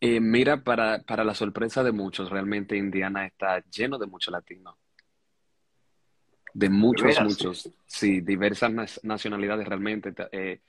Eh, 0.00 0.20
mira, 0.20 0.64
para, 0.64 1.02
para 1.02 1.24
la 1.24 1.34
sorpresa 1.34 1.82
de 1.84 1.92
muchos, 1.92 2.30
realmente 2.30 2.76
Indiana 2.76 3.26
está 3.26 3.62
lleno 3.70 3.98
de 3.98 4.06
muchos 4.06 4.32
latinos. 4.32 4.76
De 6.54 6.68
muchos, 6.68 7.20
muchos. 7.20 7.70
Sí, 7.86 8.20
diversas 8.20 8.72
nacionalidades 9.04 9.66
realmente. 9.68 10.14
eh, 10.32 10.60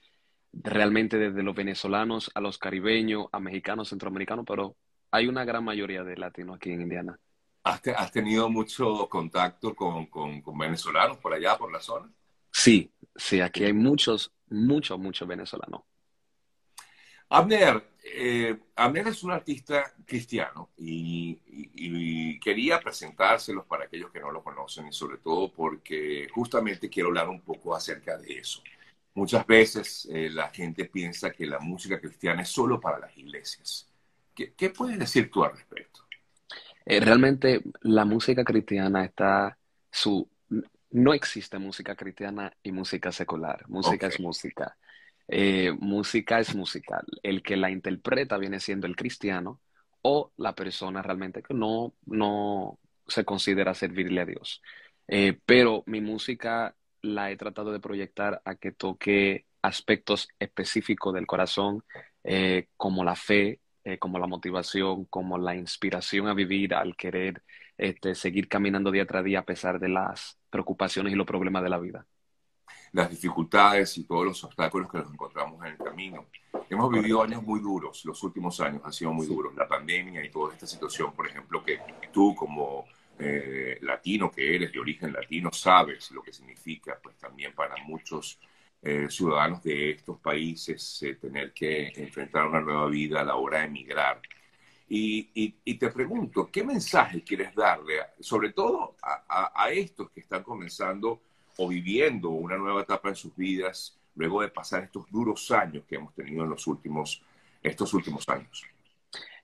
realmente 0.53 1.17
desde 1.17 1.43
los 1.43 1.55
venezolanos 1.55 2.29
a 2.35 2.41
los 2.41 2.57
caribeños, 2.57 3.27
a 3.31 3.39
mexicanos, 3.39 3.87
centroamericanos, 3.89 4.43
pero 4.45 4.75
hay 5.09 5.27
una 5.27 5.45
gran 5.45 5.63
mayoría 5.63 6.03
de 6.03 6.17
latinos 6.17 6.57
aquí 6.57 6.71
en 6.71 6.81
Indiana. 6.81 7.17
¿Has, 7.63 7.81
te- 7.81 7.91
has 7.95 8.11
tenido 8.11 8.49
mucho 8.49 9.07
contacto 9.07 9.73
con, 9.73 10.07
con- 10.07 10.41
con 10.41 10.57
venezolanos 10.57 11.17
por 11.19 11.33
allá, 11.33 11.57
por 11.57 11.71
la 11.71 11.79
zona? 11.79 12.11
Sí, 12.51 12.91
sí, 13.15 13.39
aquí 13.39 13.63
hay 13.63 13.71
muchos, 13.71 14.33
muchos, 14.49 14.99
muchos 14.99 15.25
venezolanos. 15.25 15.83
Abner, 17.29 17.81
eh, 18.03 18.57
es 19.05 19.23
un 19.23 19.31
artista 19.31 19.93
cristiano 20.05 20.71
y, 20.77 21.39
y- 21.47 21.71
y 22.33 22.39
quería 22.39 22.79
presentárselos 22.79 23.65
para 23.65 23.85
aquellos 23.85 24.11
que 24.11 24.19
no 24.19 24.31
lo 24.31 24.43
conocen 24.43 24.87
y 24.87 24.93
sobre 24.93 25.17
todo 25.17 25.51
porque 25.51 26.27
justamente 26.33 26.89
quiero 26.89 27.09
hablar 27.09 27.29
un 27.29 27.41
poco 27.41 27.75
acerca 27.75 28.17
de 28.17 28.39
eso. 28.39 28.61
Muchas 29.13 29.45
veces 29.45 30.07
eh, 30.11 30.29
la 30.31 30.49
gente 30.49 30.85
piensa 30.85 31.31
que 31.31 31.45
la 31.45 31.59
música 31.59 31.99
cristiana 31.99 32.41
es 32.43 32.49
solo 32.49 32.79
para 32.79 32.99
las 32.99 33.17
iglesias. 33.17 33.89
¿Qué, 34.33 34.53
qué 34.53 34.69
puedes 34.69 34.97
decir 34.99 35.29
tú 35.29 35.43
al 35.43 35.51
respecto? 35.51 36.01
Eh, 36.85 36.99
realmente 36.99 37.61
la 37.81 38.05
música 38.05 38.43
cristiana 38.43 39.05
está 39.05 39.57
su 39.91 40.29
no 40.91 41.13
existe 41.13 41.57
música 41.57 41.95
cristiana 41.95 42.51
y 42.63 42.71
música 42.73 43.11
secular. 43.13 43.63
Música 43.69 44.07
es 44.07 44.19
música. 44.19 44.77
Eh, 45.33 45.71
música 45.79 46.39
es 46.39 46.55
musical. 46.55 47.05
El 47.23 47.41
que 47.41 47.55
la 47.57 47.71
interpreta 47.71 48.37
viene 48.37 48.59
siendo 48.59 48.85
el 48.87 48.97
cristiano 48.97 49.61
o 50.01 50.33
la 50.37 50.53
persona 50.55 51.01
realmente 51.01 51.41
que 51.41 51.53
no, 51.53 51.95
no 52.05 52.79
se 53.07 53.23
considera 53.25 53.73
servirle 53.73 54.21
a 54.21 54.25
Dios. 54.25 54.61
Eh, 55.07 55.39
pero 55.45 55.83
mi 55.87 56.01
música 56.01 56.75
la 57.01 57.31
he 57.31 57.37
tratado 57.37 57.71
de 57.71 57.79
proyectar 57.79 58.41
a 58.45 58.55
que 58.55 58.71
toque 58.73 59.45
aspectos 59.61 60.27
específicos 60.39 61.13
del 61.13 61.27
corazón, 61.27 61.83
eh, 62.23 62.67
como 62.77 63.03
la 63.03 63.15
fe, 63.15 63.61
como 63.99 64.19
la 64.19 64.27
motivación, 64.27 65.05
como 65.05 65.37
la 65.37 65.55
inspiración 65.55 66.27
a 66.27 66.33
vivir, 66.35 66.73
al 66.75 66.95
querer 66.95 67.41
este, 67.77 68.15
seguir 68.15 68.47
caminando 68.47 68.91
día 68.91 69.07
tras 69.07 69.23
día 69.23 69.39
a 69.39 69.45
pesar 69.45 69.79
de 69.79 69.89
las 69.89 70.37
preocupaciones 70.49 71.13
y 71.13 71.15
los 71.15 71.27
problemas 71.27 71.63
de 71.63 71.69
la 71.69 71.79
vida. 71.79 72.05
Las 72.93 73.09
dificultades 73.09 73.97
y 73.97 74.03
todos 74.03 74.25
los 74.25 74.43
obstáculos 74.43 74.89
que 74.91 74.97
nos 74.99 75.11
encontramos 75.11 75.61
en 75.65 75.71
el 75.73 75.77
camino. 75.77 76.25
Hemos 76.69 76.91
vivido 76.91 77.21
años 77.23 77.43
muy 77.43 77.59
duros, 77.59 78.03
los 78.05 78.21
últimos 78.23 78.59
años 78.61 78.81
han 78.83 78.93
sido 78.93 79.13
muy 79.13 79.27
duros. 79.27 79.55
La 79.55 79.67
pandemia 79.67 80.23
y 80.23 80.29
toda 80.29 80.53
esta 80.53 80.67
situación, 80.67 81.13
por 81.13 81.27
ejemplo, 81.27 81.63
que 81.63 81.79
tú 82.11 82.35
como 82.35 82.85
eh, 83.19 83.77
latino 83.81 84.31
que 84.31 84.55
eres, 84.55 84.71
de 84.71 84.79
origen 84.79 85.13
latino, 85.13 85.51
sabes 85.53 86.11
lo 86.11 86.21
que 86.21 86.33
significa, 86.33 86.99
pues 87.01 87.17
también 87.17 87.53
para 87.53 87.75
muchos 87.83 88.39
eh, 88.81 89.07
ciudadanos 89.09 89.61
de 89.63 89.91
estos 89.91 90.19
países 90.19 91.03
eh, 91.03 91.15
tener 91.15 91.53
que 91.53 91.89
enfrentar 91.95 92.47
una 92.47 92.61
nueva 92.61 92.87
vida 92.87 93.21
a 93.21 93.23
la 93.23 93.35
hora 93.35 93.59
de 93.59 93.65
emigrar. 93.65 94.21
Y, 94.89 95.29
y- 95.33 95.55
y 95.63 95.75
te 95.75 95.89
pregunto, 95.89 96.49
¿qué 96.51 96.63
mensaje 96.63 97.23
quieres 97.23 97.53
darle, 97.55 97.95
sobre 98.19 98.51
todo 98.51 98.95
a, 99.01 99.23
a- 99.27 99.51
a 99.65 99.71
estos 99.71 100.09
que 100.11 100.19
están 100.21 100.43
comenzando 100.43 101.21
o 101.63 101.67
viviendo 101.67 102.29
una 102.29 102.57
nueva 102.57 102.81
etapa 102.81 103.09
en 103.09 103.15
sus 103.15 103.35
vidas 103.35 103.95
luego 104.15 104.41
de 104.41 104.49
pasar 104.49 104.83
estos 104.83 105.09
duros 105.11 105.49
años 105.51 105.83
que 105.87 105.95
hemos 105.95 106.13
tenido 106.15 106.43
en 106.43 106.49
los 106.49 106.65
últimos, 106.65 107.21
estos 107.61 107.93
últimos 107.93 108.27
años? 108.29 108.63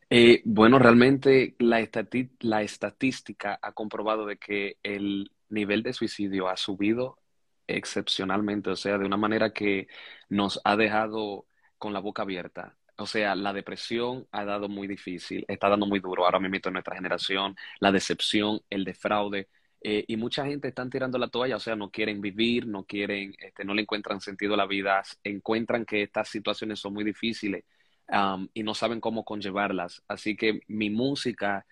Eh, 0.09 0.41
bueno, 0.45 0.79
realmente 0.79 1.55
la 1.59 1.79
estati- 1.81 2.31
la 2.39 2.63
estadística 2.63 3.59
ha 3.61 3.71
comprobado 3.73 4.25
de 4.25 4.37
que 4.37 4.77
el 4.81 5.31
nivel 5.49 5.83
de 5.83 5.93
suicidio 5.93 6.47
ha 6.47 6.57
subido 6.57 7.19
excepcionalmente, 7.67 8.69
o 8.69 8.75
sea, 8.75 8.97
de 8.97 9.05
una 9.05 9.17
manera 9.17 9.51
que 9.51 9.87
nos 10.29 10.59
ha 10.63 10.75
dejado 10.75 11.45
con 11.77 11.93
la 11.93 11.99
boca 11.99 12.23
abierta. 12.23 12.77
O 12.97 13.05
sea, 13.05 13.35
la 13.35 13.53
depresión 13.53 14.25
ha 14.31 14.43
dado 14.43 14.69
muy 14.69 14.87
difícil, 14.87 15.45
está 15.47 15.69
dando 15.69 15.85
muy 15.85 15.99
duro 15.99 16.25
ahora 16.25 16.39
mismo 16.39 16.57
en 16.63 16.73
nuestra 16.73 16.95
generación, 16.95 17.55
la 17.79 17.91
decepción, 17.91 18.61
el 18.71 18.85
defraude, 18.85 19.49
eh, 19.81 20.05
y 20.07 20.17
mucha 20.17 20.45
gente 20.45 20.69
están 20.69 20.89
tirando 20.89 21.17
la 21.17 21.27
toalla, 21.29 21.57
o 21.57 21.59
sea, 21.59 21.75
no 21.75 21.91
quieren 21.91 22.19
vivir, 22.21 22.67
no 22.67 22.85
quieren, 22.85 23.35
este, 23.39 23.63
no 23.63 23.73
le 23.73 23.83
encuentran 23.83 24.19
sentido 24.21 24.55
a 24.55 24.57
la 24.57 24.65
vida, 24.65 25.03
encuentran 25.23 25.85
que 25.85 26.03
estas 26.03 26.29
situaciones 26.29 26.79
son 26.79 26.93
muy 26.93 27.03
difíciles 27.03 27.63
um, 28.09 28.47
y 28.53 28.63
no 28.63 28.73
saben 28.73 28.99
cómo 28.99 29.23
conllevarlas. 29.23 30.03
Así 30.07 30.35
que 30.35 30.61
mi 30.67 30.89
música, 30.89 31.65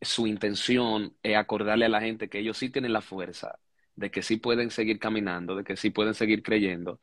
su 0.00 0.26
intención 0.26 1.16
es 1.22 1.36
acordarle 1.36 1.86
a 1.86 1.88
la 1.88 2.00
gente 2.00 2.28
que 2.28 2.40
ellos 2.40 2.58
sí 2.58 2.70
tienen 2.70 2.92
la 2.92 3.00
fuerza, 3.02 3.58
de 3.96 4.10
que 4.10 4.22
sí 4.22 4.36
pueden 4.38 4.70
seguir 4.70 4.98
caminando, 4.98 5.56
de 5.56 5.64
que 5.64 5.76
sí 5.76 5.90
pueden 5.90 6.14
seguir 6.14 6.42
creyendo, 6.42 7.00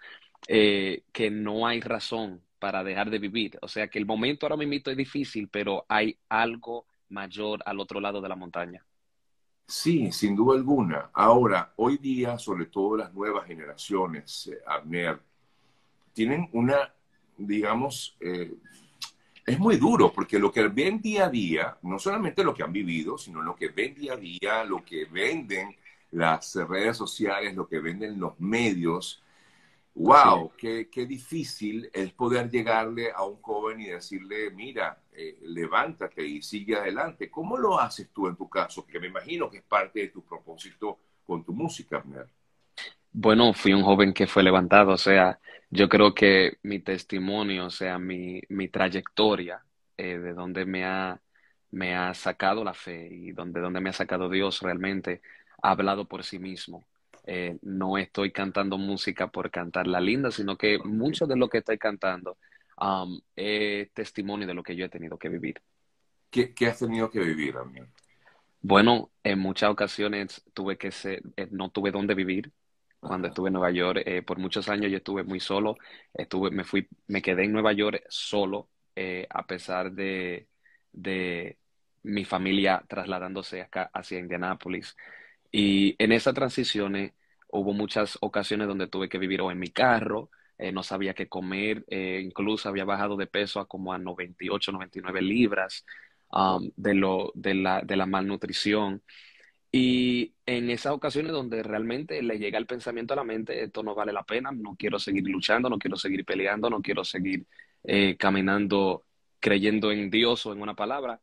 eh, 0.47 1.03
que 1.11 1.31
no 1.31 1.67
hay 1.67 1.81
razón 1.81 2.43
para 2.59 2.83
dejar 2.83 3.09
de 3.09 3.19
vivir. 3.19 3.57
O 3.61 3.67
sea, 3.67 3.87
que 3.89 3.99
el 3.99 4.05
momento 4.05 4.45
ahora 4.45 4.57
mismo 4.57 4.75
es 4.85 4.97
difícil, 4.97 5.49
pero 5.49 5.85
hay 5.89 6.17
algo 6.29 6.87
mayor 7.09 7.61
al 7.65 7.79
otro 7.79 7.99
lado 7.99 8.21
de 8.21 8.29
la 8.29 8.35
montaña. 8.35 8.85
Sí, 9.67 10.11
sin 10.11 10.35
duda 10.35 10.55
alguna. 10.57 11.09
Ahora, 11.13 11.73
hoy 11.77 11.97
día, 11.97 12.37
sobre 12.37 12.65
todo 12.67 12.97
las 12.97 13.13
nuevas 13.13 13.47
generaciones, 13.47 14.47
eh, 14.47 14.59
Abner, 14.67 15.19
tienen 16.13 16.49
una, 16.53 16.93
digamos, 17.37 18.15
eh, 18.19 18.53
es 19.45 19.59
muy 19.59 19.77
duro 19.77 20.11
porque 20.13 20.39
lo 20.39 20.51
que 20.51 20.67
ven 20.67 21.01
día 21.01 21.25
a 21.25 21.29
día, 21.29 21.77
no 21.83 21.99
solamente 21.99 22.43
lo 22.43 22.53
que 22.53 22.63
han 22.63 22.71
vivido, 22.73 23.17
sino 23.17 23.41
lo 23.41 23.55
que 23.55 23.69
ven 23.69 23.95
día 23.95 24.13
a 24.13 24.17
día, 24.17 24.63
lo 24.63 24.83
que 24.85 25.05
venden 25.05 25.75
las 26.11 26.55
redes 26.55 26.97
sociales, 26.97 27.55
lo 27.55 27.67
que 27.67 27.79
venden 27.79 28.19
los 28.19 28.39
medios. 28.39 29.23
Wow, 29.95 30.51
qué, 30.57 30.89
qué 30.89 31.05
difícil 31.05 31.89
es 31.93 32.11
poder 32.13 32.49
llegarle 32.49 33.11
a 33.11 33.23
un 33.23 33.41
joven 33.41 33.81
y 33.81 33.85
decirle, 33.87 34.49
mira, 34.51 35.02
eh, 35.15 35.37
levántate 35.41 36.25
y 36.25 36.41
sigue 36.41 36.75
adelante. 36.75 37.29
¿Cómo 37.29 37.57
lo 37.57 37.79
haces 37.79 38.09
tú 38.11 38.27
en 38.27 38.35
tu 38.35 38.49
caso? 38.49 38.85
Que 38.85 38.99
me 38.99 39.07
imagino 39.07 39.49
que 39.49 39.57
es 39.57 39.63
parte 39.63 40.01
de 40.01 40.07
tu 40.09 40.23
propósito 40.23 40.99
con 41.25 41.43
tu 41.43 41.53
música, 41.53 41.97
Abner. 41.97 42.27
Bueno, 43.11 43.53
fui 43.53 43.73
un 43.73 43.83
joven 43.83 44.13
que 44.13 44.25
fue 44.25 44.41
levantado, 44.41 44.93
o 44.93 44.97
sea, 44.97 45.39
yo 45.69 45.87
creo 45.87 46.13
que 46.15 46.57
mi 46.63 46.79
testimonio, 46.79 47.67
o 47.67 47.69
sea, 47.69 47.99
mi, 47.99 48.41
mi 48.49 48.69
trayectoria, 48.69 49.63
eh, 49.97 50.17
de 50.17 50.33
donde 50.33 50.65
me 50.65 50.85
ha, 50.85 51.21
me 51.71 51.95
ha 51.95 52.13
sacado 52.15 52.63
la 52.63 52.73
fe 52.73 53.07
y 53.11 53.31
donde, 53.31 53.61
donde 53.61 53.81
me 53.81 53.89
ha 53.91 53.93
sacado 53.93 54.29
Dios 54.29 54.61
realmente, 54.61 55.21
ha 55.61 55.71
hablado 55.71 56.05
por 56.05 56.23
sí 56.23 56.39
mismo. 56.39 56.85
Eh, 57.25 57.57
no 57.61 57.97
estoy 57.97 58.31
cantando 58.31 58.77
música 58.77 59.27
por 59.27 59.49
cantarla 59.51 59.99
linda, 60.01 60.31
sino 60.31 60.57
que 60.57 60.79
mucho 60.79 61.25
de 61.25 61.37
lo 61.37 61.49
que 61.49 61.59
estoy 61.59 61.77
cantando, 61.77 62.37
um, 62.79 63.19
es 63.35 63.91
testimonio 63.93 64.47
de 64.47 64.53
lo 64.53 64.63
que 64.63 64.75
yo 64.75 64.85
he 64.85 64.89
tenido 64.89 65.17
que 65.17 65.29
vivir. 65.29 65.61
¿Qué, 66.29 66.53
qué 66.53 66.67
has 66.67 66.79
tenido 66.79 67.09
que 67.09 67.19
vivir, 67.19 67.57
Abner? 67.57 67.87
Bueno, 68.61 69.11
en 69.23 69.39
muchas 69.39 69.69
ocasiones 69.69 70.43
tuve 70.53 70.77
que 70.77 70.91
ser, 70.91 71.21
eh, 71.35 71.47
no 71.51 71.69
tuve 71.69 71.91
dónde 71.91 72.15
vivir. 72.15 72.51
Cuando 72.99 73.27
estuve 73.27 73.49
en 73.49 73.53
Nueva 73.53 73.71
York, 73.71 74.01
eh, 74.05 74.21
por 74.21 74.39
muchos 74.39 74.69
años 74.69 74.89
yo 74.89 74.97
estuve 74.97 75.23
muy 75.23 75.41
solo. 75.41 75.75
Estuve, 76.13 76.51
me 76.51 76.63
fui, 76.63 76.87
me 77.07 77.21
quedé 77.21 77.43
en 77.43 77.51
Nueva 77.51 77.73
York 77.73 78.03
solo, 78.07 78.69
eh, 78.95 79.27
a 79.29 79.45
pesar 79.45 79.91
de, 79.91 80.47
de 80.93 81.57
mi 82.03 82.23
familia 82.23 82.83
trasladándose 82.87 83.61
acá 83.61 83.91
hacia 83.93 84.19
Indianápolis. 84.19 84.95
Y 85.51 85.95
en 86.01 86.13
esas 86.13 86.33
transiciones 86.33 87.13
hubo 87.49 87.73
muchas 87.73 88.17
ocasiones 88.21 88.67
donde 88.67 88.87
tuve 88.87 89.09
que 89.09 89.17
vivir 89.19 89.41
o 89.41 89.51
en 89.51 89.59
mi 89.59 89.69
carro, 89.69 90.29
eh, 90.57 90.71
no 90.71 90.83
sabía 90.83 91.13
qué 91.13 91.27
comer, 91.27 91.83
eh, 91.87 92.21
incluso 92.23 92.69
había 92.69 92.85
bajado 92.85 93.17
de 93.17 93.27
peso 93.27 93.59
a 93.59 93.67
como 93.67 93.93
a 93.93 93.97
98, 93.97 94.71
99 94.71 95.21
libras, 95.21 95.85
um, 96.31 96.69
de 96.75 96.93
lo, 96.93 97.31
de 97.35 97.53
la, 97.55 97.81
de 97.81 97.95
la 97.95 98.05
malnutrición. 98.05 99.01
Y 99.71 100.35
en 100.45 100.69
esas 100.69 100.93
ocasiones 100.93 101.31
donde 101.31 101.63
realmente 101.63 102.21
le 102.21 102.37
llega 102.37 102.59
el 102.59 102.67
pensamiento 102.67 103.13
a 103.13 103.17
la 103.17 103.23
mente, 103.23 103.63
esto 103.63 103.83
no 103.83 103.95
vale 103.95 104.13
la 104.13 104.23
pena, 104.23 104.51
no 104.51 104.75
quiero 104.77 104.99
seguir 104.99 105.27
luchando, 105.27 105.69
no 105.69 105.79
quiero 105.79 105.97
seguir 105.97 106.25
peleando, 106.25 106.69
no 106.69 106.81
quiero 106.81 107.03
seguir 107.03 107.45
eh, 107.83 108.15
caminando 108.17 109.05
creyendo 109.43 109.91
en 109.91 110.09
Dios 110.09 110.45
o 110.45 110.53
en 110.53 110.61
una 110.61 110.75
palabra, 110.75 111.21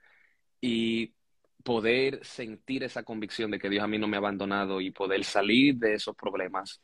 y 0.61 1.15
poder 1.65 2.25
sentir 2.25 2.85
esa 2.85 3.03
convicción 3.03 3.51
de 3.51 3.59
que 3.59 3.71
Dios 3.71 3.83
a 3.85 3.89
mí 3.89 3.99
no 3.99 4.09
me 4.09 4.17
ha 4.17 4.21
abandonado 4.21 4.81
y 4.81 4.91
poder 4.91 5.25
salir 5.25 5.77
de 5.77 5.95
esos 5.95 6.15
problemas, 6.17 6.83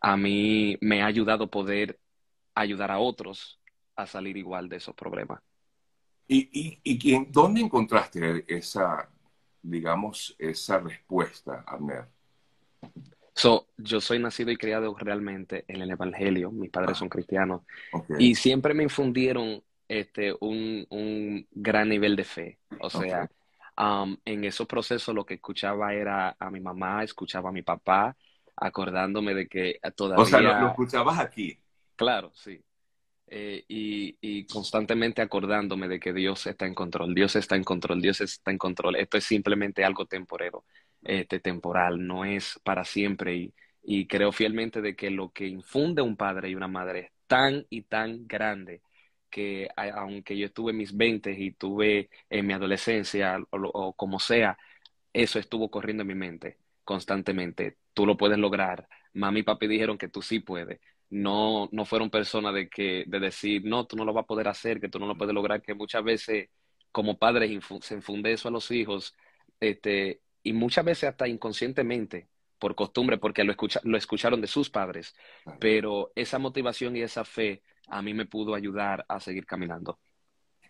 a 0.00 0.16
mí 0.16 0.76
me 0.80 1.02
ha 1.02 1.06
ayudado 1.06 1.50
poder 1.50 1.98
ayudar 2.54 2.90
a 2.90 2.98
otros 2.98 3.60
a 3.96 4.06
salir 4.06 4.36
igual 4.36 4.68
de 4.68 4.76
esos 4.76 4.94
problemas. 4.94 5.40
¿Y, 6.26 6.48
y, 6.52 6.80
y 6.82 6.98
quién- 6.98 7.28
dónde 7.32 7.60
encontraste 7.60 8.44
esa, 8.46 9.08
digamos, 9.62 10.34
esa 10.38 10.78
respuesta, 10.78 11.64
Abner? 11.66 12.04
So, 13.34 13.68
yo 13.76 14.00
soy 14.00 14.18
nacido 14.18 14.50
y 14.50 14.56
criado 14.56 14.94
realmente 14.98 15.64
en 15.68 15.80
el 15.80 15.90
Evangelio, 15.90 16.50
mis 16.50 16.70
padres 16.70 16.96
Ah, 16.96 16.98
son 16.98 17.08
cristianos 17.08 17.62
y 18.18 18.34
siempre 18.34 18.74
me 18.74 18.82
infundieron 18.82 19.62
este, 19.86 20.34
un, 20.40 20.84
un 20.90 21.46
gran 21.52 21.88
nivel 21.88 22.16
de 22.16 22.24
fe. 22.24 22.58
O 22.80 22.90
sea, 22.90 23.28
um, 23.78 24.16
en 24.24 24.44
esos 24.44 24.66
procesos 24.66 25.14
lo 25.14 25.24
que 25.24 25.34
escuchaba 25.34 25.94
era 25.94 26.36
a 26.38 26.50
mi 26.50 26.60
mamá, 26.60 27.04
escuchaba 27.04 27.50
a 27.50 27.52
mi 27.52 27.62
papá, 27.62 28.16
acordándome 28.60 29.34
de 29.34 29.48
que 29.48 29.78
todavía... 29.96 30.22
O 30.22 30.26
sea, 30.26 30.40
lo, 30.40 30.68
escuchabas 30.68 31.18
aquí. 31.18 31.58
Claro, 31.96 32.32
sí. 32.34 32.60
Eh, 33.26 33.64
y, 33.68 34.16
y, 34.20 34.46
constantemente 34.46 35.20
acordándome 35.20 35.86
de 35.86 36.00
que 36.00 36.14
Dios 36.14 36.46
está 36.46 36.66
en 36.66 36.74
control, 36.74 37.14
Dios 37.14 37.36
está 37.36 37.56
en 37.56 37.64
control, 37.64 38.00
Dios 38.00 38.20
está 38.22 38.50
en 38.50 38.58
control. 38.58 38.96
Esto 38.96 39.18
es 39.18 39.24
simplemente 39.24 39.84
algo 39.84 40.06
temporero, 40.06 40.64
este, 41.02 41.38
temporal, 41.38 42.06
no 42.06 42.24
es 42.24 42.58
para 42.64 42.84
siempre. 42.84 43.36
Y, 43.36 43.54
y 43.82 44.06
creo 44.06 44.32
fielmente 44.32 44.80
de 44.80 44.96
que 44.96 45.10
lo 45.10 45.30
que 45.30 45.46
infunde 45.46 46.02
un 46.02 46.16
padre 46.16 46.50
y 46.50 46.54
una 46.54 46.68
madre 46.68 47.00
es 47.00 47.12
tan 47.26 47.66
y 47.70 47.82
tan 47.82 48.26
grande 48.26 48.82
que 49.30 49.68
aunque 49.76 50.36
yo 50.36 50.46
estuve 50.46 50.72
en 50.72 50.78
mis 50.78 50.96
20 50.96 51.32
y 51.32 51.52
tuve 51.52 52.10
en 52.30 52.46
mi 52.46 52.54
adolescencia 52.54 53.38
o, 53.50 53.92
como 53.94 54.18
sea, 54.20 54.58
eso 55.12 55.38
estuvo 55.38 55.70
corriendo 55.70 56.02
en 56.02 56.08
mi 56.08 56.14
mente 56.14 56.58
constantemente. 56.88 57.76
Tú 57.92 58.06
lo 58.06 58.16
puedes 58.16 58.38
lograr. 58.38 58.88
Mami 59.12 59.40
y 59.40 59.42
papi 59.42 59.66
dijeron 59.66 59.98
que 59.98 60.08
tú 60.08 60.22
sí 60.22 60.40
puedes. 60.40 60.80
No, 61.10 61.68
no 61.70 61.84
fueron 61.84 62.08
personas 62.08 62.54
de 62.54 62.70
que 62.70 63.04
de 63.06 63.20
decir 63.20 63.62
no, 63.66 63.86
tú 63.86 63.94
no 63.94 64.06
lo 64.06 64.14
vas 64.14 64.22
a 64.24 64.26
poder 64.26 64.48
hacer, 64.48 64.80
que 64.80 64.88
tú 64.88 64.98
no 64.98 65.06
lo 65.06 65.14
puedes 65.14 65.34
lograr, 65.34 65.60
que 65.60 65.74
muchas 65.74 66.02
veces 66.02 66.48
como 66.90 67.18
padres 67.18 67.50
se 67.82 67.94
infunde 67.94 68.32
eso 68.32 68.48
a 68.48 68.50
los 68.50 68.70
hijos, 68.70 69.14
este, 69.60 70.22
y 70.42 70.54
muchas 70.54 70.82
veces 70.82 71.10
hasta 71.10 71.28
inconscientemente 71.28 72.28
por 72.58 72.74
costumbre, 72.74 73.18
porque 73.18 73.44
lo, 73.44 73.52
escucha, 73.52 73.80
lo 73.84 73.98
escucharon 73.98 74.40
de 74.40 74.46
sus 74.46 74.70
padres, 74.70 75.14
pero 75.60 76.10
esa 76.14 76.38
motivación 76.38 76.96
y 76.96 77.02
esa 77.02 77.22
fe 77.22 77.62
a 77.88 78.00
mí 78.00 78.14
me 78.14 78.24
pudo 78.24 78.54
ayudar 78.54 79.04
a 79.08 79.20
seguir 79.20 79.44
caminando. 79.44 79.98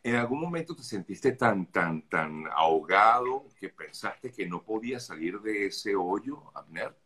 ¿En 0.02 0.16
algún 0.16 0.40
momento 0.40 0.74
te 0.74 0.82
sentiste 0.82 1.32
tan, 1.32 1.66
tan, 1.66 2.08
tan 2.08 2.44
ahogado 2.52 3.46
que 3.58 3.68
pensaste 3.68 4.32
que 4.32 4.46
no 4.46 4.62
podías 4.62 5.06
salir 5.06 5.40
de 5.40 5.66
ese 5.66 5.94
hoyo, 5.94 6.50
Abner? 6.54 6.96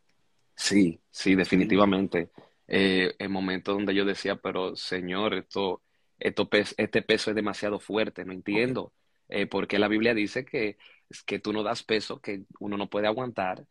Sí, 0.55 1.01
sí, 1.09 1.35
definitivamente. 1.35 2.29
Eh, 2.67 3.15
en 3.19 3.31
momentos 3.31 3.75
donde 3.75 3.95
yo 3.95 4.05
decía, 4.05 4.35
pero 4.35 4.75
Señor, 4.75 5.33
esto, 5.33 5.81
esto 6.19 6.47
este 6.77 7.01
peso 7.01 7.31
es 7.31 7.35
demasiado 7.35 7.79
fuerte, 7.79 8.25
no 8.25 8.33
entiendo. 8.33 8.93
Eh, 9.29 9.47
porque 9.47 9.79
la 9.79 9.87
Biblia 9.87 10.13
dice 10.13 10.45
que 10.45 10.77
que 11.25 11.39
tú 11.39 11.53
no 11.53 11.61
das 11.61 11.83
peso 11.83 12.19
que 12.19 12.43
uno 12.59 12.77
no 12.77 12.89
puede 12.89 13.07
aguantar, 13.07 13.65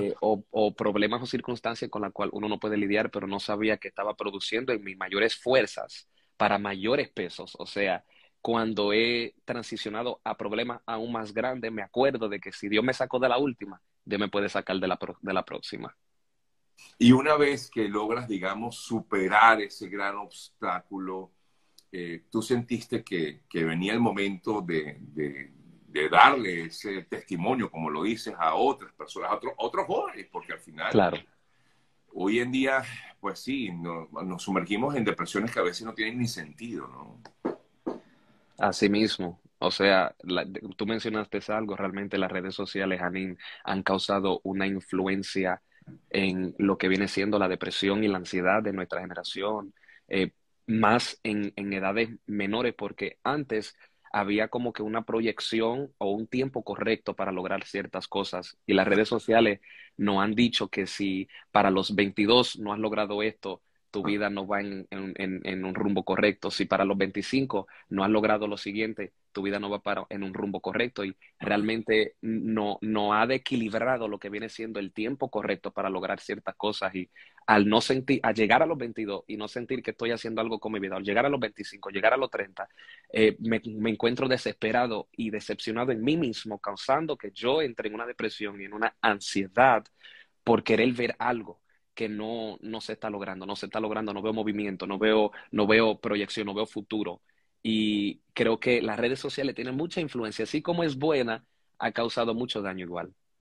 eh, 0.00 0.14
o, 0.20 0.74
problemas 0.74 1.22
o 1.22 1.26
circunstancias 1.26 1.90
con 1.90 2.02
las 2.02 2.12
cuales 2.12 2.32
uno 2.34 2.48
no 2.48 2.58
puede 2.58 2.76
lidiar, 2.76 3.10
pero 3.10 3.26
no 3.26 3.38
sabía 3.38 3.76
que 3.76 3.88
estaba 3.88 4.16
produciendo 4.16 4.72
en 4.72 4.82
mis 4.82 4.96
mayores 4.96 5.36
fuerzas 5.36 6.08
para 6.36 6.58
mayores 6.58 7.08
pesos. 7.10 7.54
O 7.58 7.66
sea, 7.66 8.04
cuando 8.40 8.92
he 8.92 9.34
transicionado 9.44 10.20
a 10.24 10.36
problemas 10.36 10.80
aún 10.86 11.12
más 11.12 11.32
grandes, 11.32 11.70
me 11.72 11.82
acuerdo 11.82 12.28
de 12.28 12.40
que 12.40 12.52
si 12.52 12.68
Dios 12.68 12.84
me 12.84 12.94
sacó 12.94 13.18
de 13.18 13.28
la 13.28 13.38
última, 13.38 13.80
Dios 14.04 14.20
me 14.20 14.28
puede 14.28 14.48
sacar 14.48 14.78
de 14.78 14.88
la, 14.88 14.98
de 15.20 15.32
la 15.32 15.44
próxima. 15.44 15.96
Y 16.98 17.12
una 17.12 17.36
vez 17.36 17.70
que 17.70 17.88
logras, 17.88 18.26
digamos, 18.26 18.76
superar 18.76 19.60
ese 19.60 19.88
gran 19.88 20.16
obstáculo, 20.16 21.32
eh, 21.92 22.24
tú 22.30 22.40
sentiste 22.40 23.04
que, 23.04 23.42
venía 23.52 23.92
el 23.92 24.00
momento 24.00 24.62
de, 24.62 24.98
de 25.90 26.08
darle 26.08 26.66
ese 26.66 27.02
testimonio, 27.02 27.70
como 27.70 27.90
lo 27.90 28.04
dices, 28.04 28.34
a 28.38 28.54
otras 28.54 28.92
personas, 28.92 29.30
a 29.30 29.34
otros, 29.34 29.54
otros 29.56 29.86
jóvenes, 29.86 30.28
porque 30.30 30.52
al 30.52 30.60
final, 30.60 30.92
claro. 30.92 31.18
hoy 32.12 32.38
en 32.38 32.52
día, 32.52 32.84
pues 33.18 33.40
sí, 33.40 33.70
nos 33.72 34.42
sumergimos 34.42 34.94
en 34.94 35.04
depresiones 35.04 35.50
que 35.50 35.58
a 35.58 35.64
veces 35.64 35.84
no 35.84 35.94
tienen 35.94 36.18
ni 36.18 36.28
sentido, 36.28 36.86
¿no? 36.86 37.20
Así 38.60 38.88
mismo. 38.90 39.40
O 39.58 39.70
sea, 39.70 40.14
tú 40.76 40.86
mencionaste 40.86 41.40
algo, 41.48 41.76
realmente 41.76 42.18
las 42.18 42.30
redes 42.32 42.54
sociales 42.54 43.00
han, 43.02 43.38
han 43.64 43.82
causado 43.82 44.40
una 44.44 44.66
influencia 44.66 45.62
en 46.10 46.54
lo 46.58 46.78
que 46.78 46.88
viene 46.88 47.08
siendo 47.08 47.38
la 47.38 47.48
depresión 47.48 48.04
y 48.04 48.08
la 48.08 48.18
ansiedad 48.18 48.62
de 48.62 48.72
nuestra 48.74 49.00
generación, 49.02 49.74
eh, 50.08 50.32
más 50.66 51.20
en, 51.24 51.52
en 51.56 51.72
edades 51.72 52.10
menores, 52.26 52.74
porque 52.74 53.18
antes 53.24 53.76
había 54.12 54.48
como 54.48 54.72
que 54.74 54.82
una 54.82 55.04
proyección 55.04 55.92
o 55.98 56.10
un 56.12 56.26
tiempo 56.28 56.64
correcto 56.64 57.16
para 57.16 57.32
lograr 57.32 57.64
ciertas 57.64 58.08
cosas. 58.08 58.58
Y 58.66 58.74
las 58.74 58.88
redes 58.88 59.08
sociales 59.08 59.60
nos 59.98 60.22
han 60.22 60.34
dicho 60.34 60.68
que 60.68 60.86
si 60.86 61.28
para 61.52 61.70
los 61.70 61.94
22 61.94 62.58
no 62.58 62.72
has 62.72 62.78
logrado 62.80 63.22
esto, 63.22 63.62
tu 63.90 64.02
vida 64.02 64.30
no 64.30 64.46
va 64.46 64.60
en, 64.60 64.86
en, 64.90 65.64
un 65.64 65.74
rumbo 65.74 66.04
correcto. 66.04 66.50
Si 66.50 66.64
para 66.64 66.84
los 66.84 66.96
25 66.96 67.66
no 67.88 68.04
has 68.04 68.10
logrado 68.10 68.46
lo 68.46 68.56
siguiente, 68.56 69.12
tu 69.32 69.42
vida 69.42 69.58
no 69.58 69.70
va 69.70 69.82
para, 69.82 70.06
en 70.10 70.22
un 70.22 70.34
rumbo 70.34 70.60
correcto. 70.60 71.04
Y 71.04 71.16
realmente 71.38 72.16
no, 72.20 72.78
no 72.82 73.14
ha 73.14 73.24
equilibrado 73.32 74.08
lo 74.08 74.18
que 74.18 74.30
viene 74.30 74.48
siendo 74.48 74.80
el 74.80 74.92
tiempo 74.92 75.30
correcto 75.30 75.72
para 75.72 75.90
lograr 75.90 76.20
ciertas 76.20 76.54
cosas. 76.56 76.94
Y 76.94 77.10
al 77.46 77.68
no 77.68 77.80
sentir, 77.80 78.20
a 78.22 78.32
llegar 78.32 78.62
a 78.62 78.66
los 78.66 78.78
22 78.78 79.24
y 79.26 79.36
no 79.36 79.48
sentir 79.48 79.82
que 79.82 79.90
estoy 79.90 80.12
haciendo 80.12 80.40
algo 80.40 80.60
con 80.60 80.72
mi 80.72 80.78
vida, 80.78 80.96
al 80.96 81.04
llegar 81.04 81.26
a 81.26 81.28
los 81.28 81.40
25, 81.40 81.90
llegar 81.90 82.14
a 82.14 82.16
los 82.16 82.30
30, 82.30 82.68
eh, 83.12 83.36
me, 83.40 83.60
me, 83.64 83.90
encuentro 83.90 84.28
desesperado 84.28 85.08
y 85.12 85.30
decepcionado 85.30 85.92
en 85.92 86.02
mí 86.02 86.16
mismo, 86.16 86.58
causando 86.60 87.16
que 87.16 87.32
yo 87.32 87.60
entre 87.62 87.88
en 87.88 87.94
una 87.94 88.06
depresión 88.06 88.60
y 88.60 88.64
en 88.64 88.72
una 88.72 88.94
ansiedad 89.00 89.84
por 90.44 90.62
querer 90.62 90.92
ver 90.92 91.16
algo 91.18 91.60
que 92.00 92.08
no, 92.08 92.56
no 92.62 92.80
se 92.80 92.94
está 92.94 93.10
logrando, 93.10 93.44
no 93.44 93.56
se 93.56 93.66
está 93.66 93.78
logrando, 93.78 94.14
no 94.14 94.22
veo 94.22 94.32
movimiento, 94.32 94.86
no 94.86 94.98
veo, 94.98 95.32
no 95.50 95.66
veo 95.66 96.00
proyección, 96.00 96.46
no 96.46 96.54
veo 96.54 96.64
futuro. 96.66 97.20
Y 97.62 98.22
creo 98.32 98.58
que 98.58 98.80
las 98.80 98.98
redes 98.98 99.20
sociales 99.20 99.54
tienen 99.54 99.76
mucha 99.76 100.00
influencia, 100.00 100.44
así 100.44 100.62
como 100.62 100.82
es 100.82 100.96
buena, 100.96 101.44
ha 101.78 101.92
causado 101.92 102.34
mucho 102.34 102.62
daño 102.62 102.86
igual. 102.86 103.14